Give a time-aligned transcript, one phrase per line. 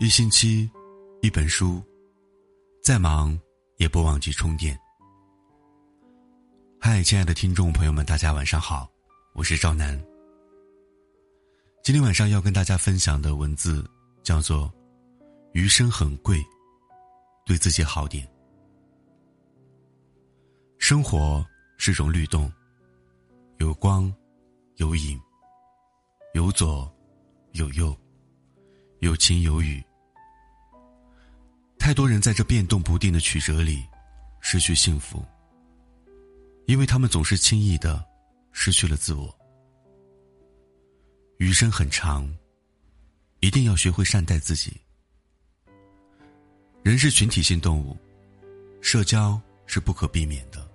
[0.00, 0.66] 一星期，
[1.20, 1.78] 一本书，
[2.82, 3.38] 再忙
[3.76, 4.74] 也不忘记充电。
[6.80, 8.90] 嗨，亲爱的听众朋友们，大家晚上好，
[9.34, 10.02] 我是赵楠。
[11.84, 13.86] 今天晚上要跟大家分享的文字
[14.22, 14.68] 叫做
[15.52, 16.42] 《余生很贵，
[17.44, 18.26] 对自己好点》。
[20.78, 22.50] 生活是种律动，
[23.58, 24.10] 有光，
[24.76, 25.20] 有影，
[26.32, 26.90] 有左，
[27.52, 27.94] 有右，
[29.00, 29.78] 有晴有雨。
[31.80, 33.82] 太多人在这变动不定的曲折里
[34.40, 35.24] 失去幸福，
[36.66, 38.06] 因为他们总是轻易的
[38.52, 39.34] 失去了自我。
[41.38, 42.32] 余生很长，
[43.40, 44.78] 一定要学会善待自己。
[46.82, 47.96] 人是群体性动物，
[48.82, 50.70] 社交是不可避免的，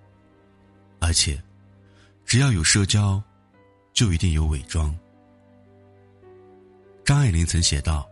[1.00, 1.42] 而且
[2.26, 3.22] 只要有社交，
[3.94, 4.94] 就一定有伪装。
[7.06, 8.10] 张爱玲曾写道：“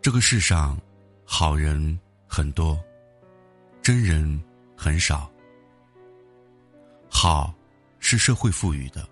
[0.00, 0.76] 这个世上。”
[1.30, 2.82] 好人很多，
[3.82, 4.42] 真人
[4.74, 5.30] 很少。
[7.08, 7.54] 好，
[8.00, 9.06] 是社会赋予的，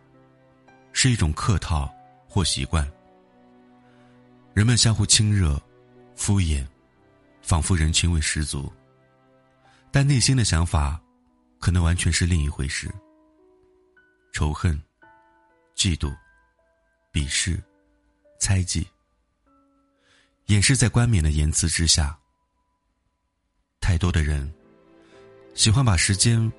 [0.94, 1.94] 是一种客套
[2.27, 2.91] 或习惯。
[4.55, 5.61] 人们相互亲热、
[6.17, 6.67] 敷衍，
[7.42, 8.72] 仿佛人情味十足，
[9.92, 10.98] 但内心的想法，
[11.61, 12.91] 可能完全是另一回事。
[14.33, 14.83] 仇恨、
[15.77, 16.17] 嫉妒、
[17.12, 17.62] 鄙视、
[18.41, 18.89] 猜忌。
[20.47, 22.16] 掩饰在冠冕的言辞之下。
[23.80, 24.53] 太多的人
[25.55, 26.53] 喜欢把时间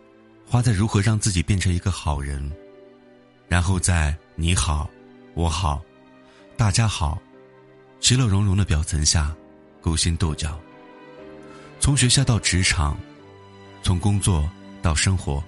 [0.45, 2.51] 花在如何让自己变成一个好人，
[3.47, 4.89] 然后在“你好，
[5.35, 5.81] 我好，
[6.57, 7.17] 大家好”
[8.01, 9.33] 其乐融融的表层下
[9.81, 10.59] 勾心斗角。
[11.79, 12.97] 从学校到职场，
[13.83, 14.49] 从工作
[14.81, 15.41] 到生活，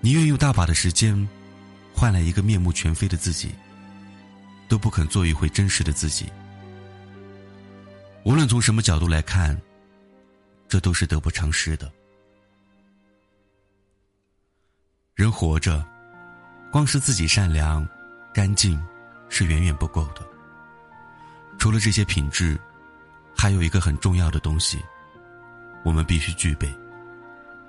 [0.00, 1.26] 你愿用大把的时间
[1.94, 3.50] 换来一个面目全非的自己，
[4.68, 6.26] 都不肯做一回真实的自己。
[8.24, 9.60] 无论从什么角度来看，
[10.66, 11.92] 这都是得不偿失的。
[15.14, 15.84] 人活着，
[16.72, 17.86] 光是自己善良、
[18.32, 18.82] 干净，
[19.28, 20.26] 是远远不够的。
[21.58, 22.58] 除了这些品质，
[23.36, 24.82] 还有一个很重要的东西，
[25.84, 26.72] 我们必须具备，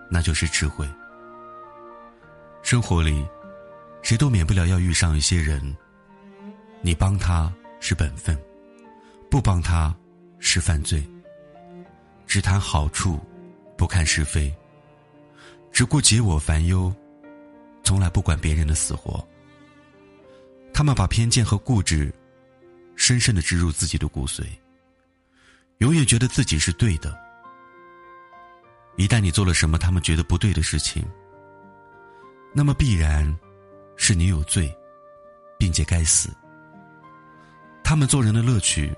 [0.10, 0.90] 那就是智慧。
[2.64, 3.28] 生活里，
[4.02, 5.76] 谁都免不了要遇上一些人，
[6.82, 8.42] 你帮他是本分，
[9.30, 9.94] 不帮他。
[10.46, 11.04] 是犯罪。
[12.28, 13.20] 只谈好处，
[13.76, 14.56] 不看是非。
[15.72, 16.94] 只顾解我烦忧，
[17.84, 19.28] 从来不管别人的死活。
[20.72, 22.14] 他们把偏见和固执，
[22.96, 24.44] 深深的植入自己的骨髓。
[25.80, 27.20] 永远觉得自己是对的。
[28.98, 31.04] 一旦你做了什么他们觉得不对的事情，
[32.54, 33.36] 那么必然
[33.98, 34.72] 是你有罪，
[35.58, 36.30] 并且该死。
[37.84, 38.96] 他们做人的乐趣。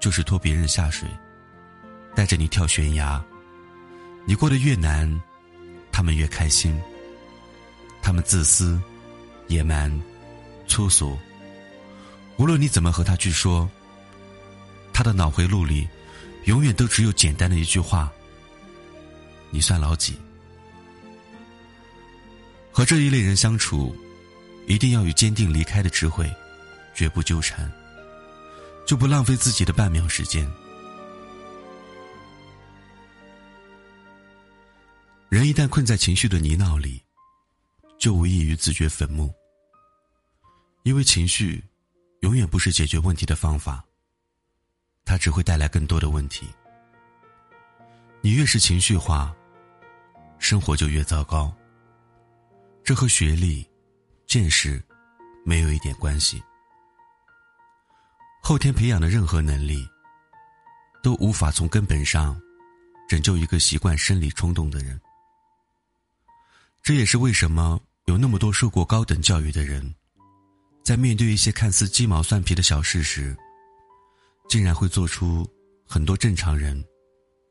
[0.00, 1.08] 就是拖别人下水，
[2.14, 3.22] 带着你跳悬崖。
[4.24, 5.20] 你过得越难，
[5.92, 6.78] 他们越开心。
[8.02, 8.80] 他们自私、
[9.48, 9.92] 野蛮、
[10.68, 11.18] 粗俗。
[12.36, 13.68] 无论你怎么和他去说，
[14.92, 15.88] 他的脑回路里，
[16.44, 18.12] 永远都只有简单的一句话
[19.50, 20.16] ：“你算老几？”
[22.70, 23.96] 和这一类人相处，
[24.66, 26.30] 一定要有坚定离开的智慧，
[26.94, 27.70] 绝不纠缠。
[28.86, 30.48] 就不浪费自己的半秒时间。
[35.28, 37.02] 人一旦困在情绪的泥淖里，
[37.98, 39.34] 就无异于自掘坟墓。
[40.84, 41.62] 因为情绪，
[42.20, 43.84] 永远不是解决问题的方法，
[45.04, 46.46] 它只会带来更多的问题。
[48.20, 49.34] 你越是情绪化，
[50.38, 51.52] 生活就越糟糕。
[52.84, 53.68] 这和学历、
[54.26, 54.80] 见识，
[55.44, 56.40] 没有一点关系。
[58.48, 59.84] 后天培养的任何能力，
[61.02, 62.40] 都无法从根本上
[63.08, 65.00] 拯救一个习惯生理冲动的人。
[66.80, 69.92] 这也是为什么有那么多受过高等教育的人，
[70.84, 73.36] 在面对一些看似鸡毛蒜皮的小事时，
[74.48, 75.44] 竟然会做出
[75.84, 76.80] 很多正常人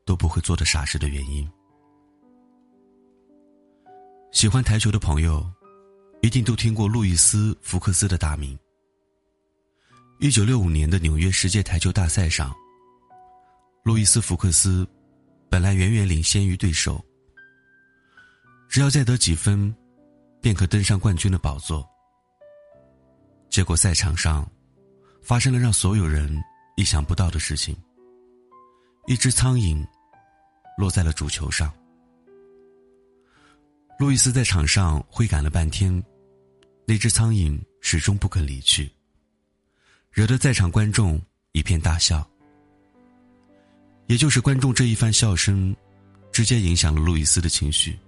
[0.06, 1.46] 都不会做的傻事的原因。
[4.32, 5.46] 喜欢台球的朋友，
[6.22, 8.58] 一定都听过路易斯·福克斯的大名。
[10.18, 12.54] 一九六五年的纽约世界台球大赛上，
[13.82, 14.88] 路易斯·福克斯
[15.50, 17.04] 本来远远领先于对手，
[18.66, 19.74] 只要再得几分，
[20.40, 21.86] 便可登上冠军的宝座。
[23.50, 24.50] 结果赛场上
[25.20, 26.34] 发生了让所有人
[26.76, 27.76] 意想不到的事情：
[29.06, 29.86] 一只苍蝇
[30.78, 31.70] 落在了主球上。
[33.98, 36.02] 路易斯在场上挥赶了半天，
[36.86, 38.90] 那只苍蝇始终不肯离去。
[40.16, 41.20] 惹得在场观众
[41.52, 42.26] 一片大笑。
[44.06, 45.76] 也就是观众这一番笑声，
[46.32, 47.98] 直接影响了路易斯的情绪。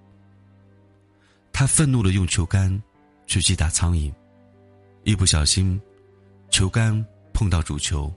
[1.53, 2.83] 他愤怒的用球杆
[3.27, 4.11] 去击打苍蝇，
[5.05, 5.79] 一不小心，
[6.49, 8.11] 球杆碰到主球，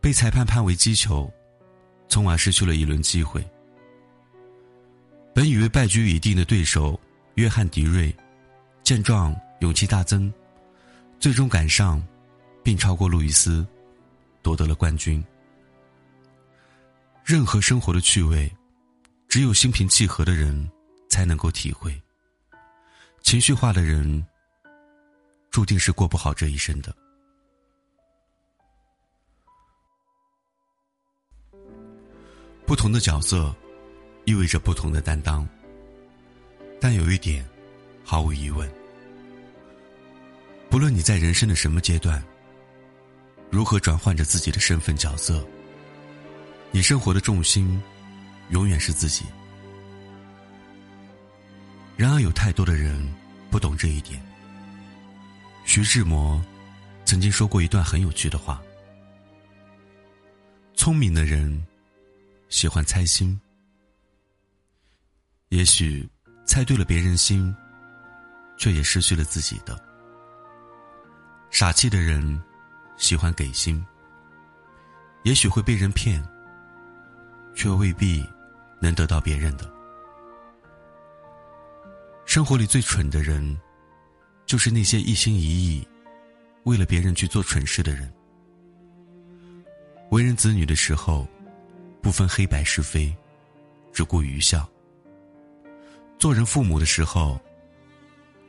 [0.00, 1.28] 被裁判判为击球，
[2.08, 3.44] 从而失去了一轮机会。
[5.34, 7.00] 本以为败局已定的对手
[7.34, 8.14] 约翰迪瑞，
[8.84, 10.32] 见状勇气大增，
[11.18, 12.00] 最终赶上，
[12.62, 13.66] 并超过路易斯，
[14.42, 15.22] 夺得了冠军。
[17.24, 18.50] 任何生活的趣味，
[19.28, 20.70] 只有心平气和的人
[21.08, 22.00] 才能够体会。
[23.22, 24.24] 情绪化的人，
[25.50, 26.94] 注定是过不好这一生的。
[32.66, 33.54] 不同的角色。
[34.24, 35.44] 意味着不同的担当，
[36.80, 37.44] 但有一点，
[38.04, 38.72] 毫无疑问：
[40.70, 42.22] 不论你在人生的什么阶段，
[43.52, 45.46] 如何转换着自己的身份角色，
[46.70, 47.78] 你生活的重心
[48.48, 49.26] 永远是自己。
[51.94, 53.06] 然而，有太多的人
[53.50, 54.18] 不懂这一点。
[55.66, 56.42] 徐志摩
[57.04, 58.58] 曾经说过一段很有趣的话：
[60.74, 61.62] 聪明的人
[62.48, 63.38] 喜欢猜心。
[65.50, 66.08] 也许
[66.46, 67.54] 猜对了别人心，
[68.56, 69.78] 却也失去了自己的。
[71.50, 72.42] 傻气的人
[73.02, 73.84] 喜欢给心，
[75.24, 76.22] 也许会被人骗，
[77.52, 78.24] 却未必
[78.80, 79.68] 能得到别人的。
[82.24, 83.60] 生活里最蠢的人，
[84.46, 85.84] 就是那些一心一意
[86.62, 88.10] 为了别人去做蠢事的人。
[90.10, 91.26] 为人子女的时候，
[92.00, 93.12] 不分黑白是非，
[93.92, 94.64] 只顾愚孝。
[96.20, 97.36] 做人父母的时候，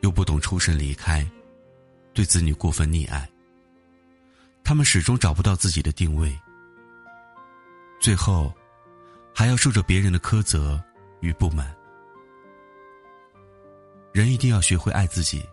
[0.01, 1.27] 又不懂出身离开，
[2.13, 3.27] 对子女过分溺爱。
[4.63, 6.39] 他们始终找不到自己的定位，
[8.00, 8.54] 最后
[9.36, 10.81] 还要受着别人的苛责
[11.19, 11.75] 与不满。
[14.13, 15.44] 人一定要学会爱自己。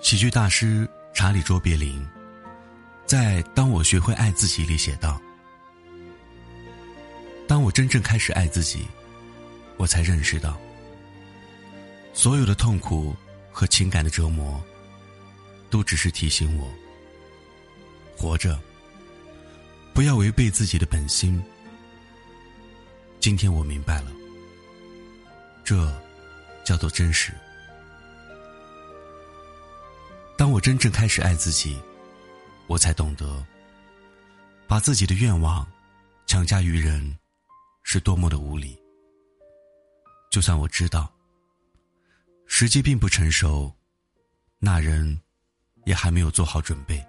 [0.00, 2.06] 喜剧大师查理·卓别林
[3.06, 5.20] 在《当我学会爱自己》里写道。
[7.48, 8.86] 当我真正开始爱自己，
[9.76, 10.58] 我才认识到，
[12.12, 13.14] 所有的痛苦
[13.50, 14.62] 和情感的折磨，
[15.74, 16.72] 都只是提醒我，
[18.16, 18.56] 活着，
[19.92, 21.42] 不要违背自己的本心。
[23.18, 24.12] 今天我明白了，
[25.64, 25.92] 这
[26.64, 27.32] 叫做真实。
[30.38, 31.76] 当我真正开始爱自己，
[32.68, 33.44] 我才懂得，
[34.68, 35.66] 把自己的愿望
[36.24, 37.18] 强加于人。
[37.82, 38.80] 是多么的无理。
[40.30, 41.12] 就算我知道
[42.46, 43.74] 时机并不成熟，
[44.60, 45.20] 那人
[45.84, 47.04] 也还没有做好准备。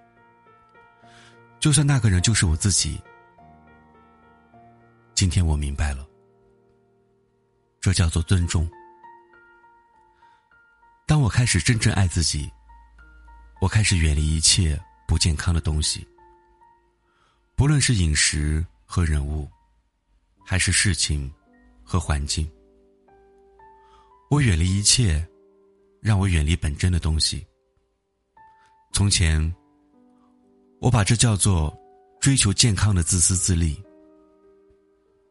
[1.59, 3.01] 就算那个人就是我自己，
[5.13, 6.07] 今天我明白了，
[7.81, 8.69] 这叫做尊重。
[11.05, 12.51] 当我开始真正爱自己，
[13.61, 16.07] 我开始远离一切不健康的东西，
[17.55, 19.49] 不论是饮食和人物。
[20.47, 21.33] 还是事情
[21.83, 22.47] 和环境，
[24.29, 25.27] 我远离一切
[25.99, 27.43] 让我远离本真的东西。
[28.95, 29.53] 从前，
[30.79, 31.77] 我把这叫做
[32.21, 33.77] 追求健康的自私自利，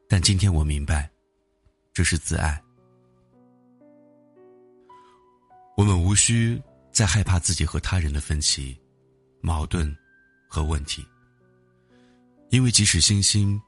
[0.07, 1.11] 但今天我明白，
[1.91, 2.63] 这是自爱。
[5.79, 8.79] 我们无需再害怕自己和他人的分歧、
[9.41, 9.97] 矛盾
[10.47, 11.03] 和问题，
[12.51, 13.59] 因为即使星星。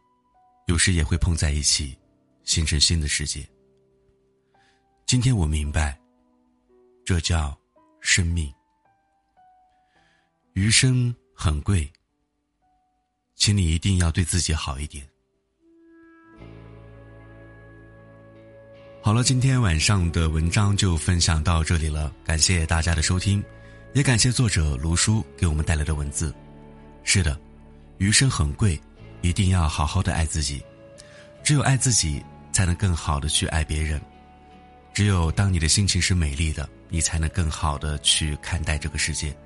[0.66, 1.96] 有时也会碰在一起，
[2.42, 3.48] 形成新的世界。
[5.06, 5.98] 今天我明白，
[7.02, 7.56] 这叫
[8.02, 8.52] 生命。
[10.56, 11.86] 余生很贵，
[13.34, 15.06] 请你一定要对自己好一点。
[19.02, 23.44] 好了，今天晚上的文章就分享到这里了，感谢大家的收听，
[23.92, 26.34] 也感谢作者卢叔给我们带来的文字。
[27.04, 27.38] 是的，
[27.98, 28.80] 余生很贵。
[29.20, 30.62] 一定要好好的爱自己，
[31.42, 34.00] 只有爱自己，才能更好的去爱别人。
[34.94, 39.36] 只有当你的心情是美丽的，你才能更好的去看待这个世界。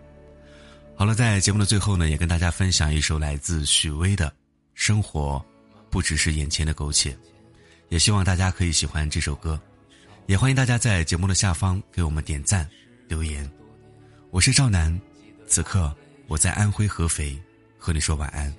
[1.01, 4.29] 好了，在节目的最后呢，也跟大家分享一首来自许巍的
[4.75, 5.43] 《生活
[5.89, 7.11] 不只是眼前的苟且》，
[7.89, 9.59] 也希望大家可以喜欢这首歌。
[10.27, 12.69] 也欢迎大家在节目的下方给我们点赞
[13.09, 13.51] 留言。
[14.31, 15.01] 我是赵楠，
[15.47, 15.91] 此刻
[16.27, 17.35] 我在安徽合肥
[17.79, 18.55] 和你说晚安。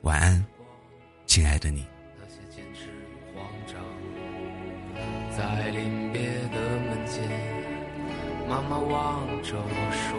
[0.00, 0.42] 晚安，
[1.26, 1.84] 亲爱的你。
[5.36, 7.28] 在临别的门前，
[8.48, 10.18] 妈妈望着我说：“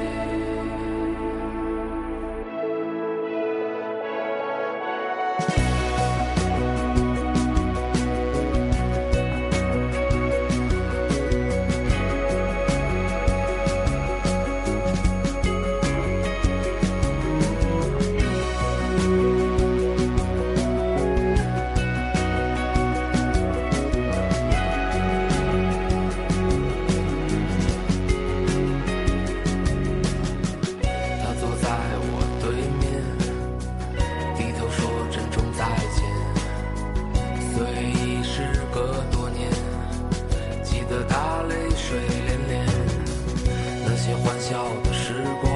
[44.23, 45.51] 欢笑的时光，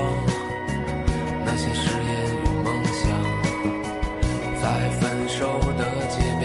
[1.45, 3.03] 那些誓言与梦想，
[4.62, 6.43] 在分手的街边，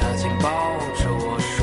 [0.00, 0.48] 他紧抱
[0.96, 1.56] 着我说。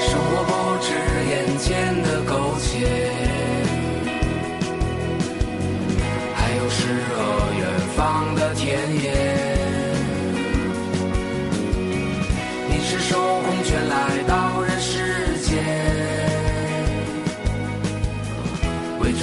[0.00, 0.52] 生活不
[0.82, 0.88] 止
[1.28, 2.72] 眼前的苟且，
[6.34, 6.80] 还有诗
[7.14, 7.22] 和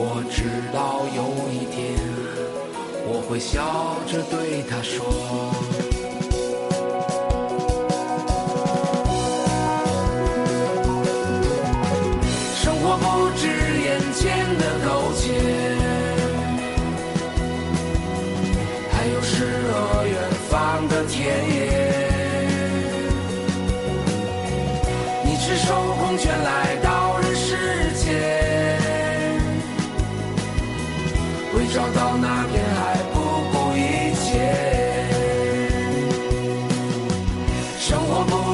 [0.00, 1.98] 我知道有一天，
[3.04, 6.07] 我会笑着对他说。